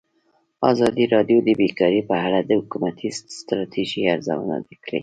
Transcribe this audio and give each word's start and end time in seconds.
ازادي 0.71 1.05
راډیو 1.15 1.39
د 1.43 1.49
بیکاري 1.59 2.01
په 2.09 2.15
اړه 2.25 2.39
د 2.43 2.51
حکومتي 2.61 3.07
ستراتیژۍ 3.39 4.03
ارزونه 4.13 4.55
کړې. 4.85 4.99